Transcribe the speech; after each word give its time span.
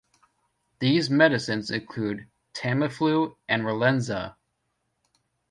These 0.79 1.11
medicines 1.11 1.69
include 1.69 2.27
Tamiflu 2.55 3.35
and 3.47 3.61
Relenza. 3.61 4.35